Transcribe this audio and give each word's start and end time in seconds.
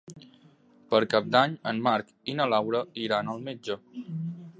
Per 0.93 1.01
Cap 1.11 1.27
d'Any 1.35 1.53
en 1.71 1.83
Marc 1.87 2.09
i 2.33 2.35
na 2.39 2.47
Laura 2.55 2.81
iran 3.05 3.31
al 3.35 3.45
metge. 3.51 3.79